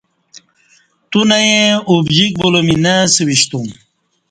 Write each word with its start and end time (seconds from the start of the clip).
تو 1.09 1.19
نہ 1.29 1.37
ئیں 1.45 1.71
ابجیک 1.91 2.33
بو 2.39 2.47
لہ 2.53 2.61
می 2.67 2.75
نہ 2.83 2.93
اسہ 3.05 3.21
وشتوم 3.27 3.67